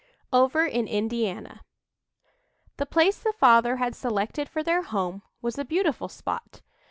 OVER 0.33 0.65
IN 0.65 0.87
INDIANA 0.87 1.61
The 2.77 2.87
place 2.87 3.19
the 3.19 3.33
father 3.33 3.75
had 3.75 3.95
selected 3.95 4.49
for 4.49 4.63
their 4.63 4.81
home 4.81 5.21
was 5.43 5.59
a 5.59 5.63
beautiful 5.63 6.09
spot. 6.09 6.63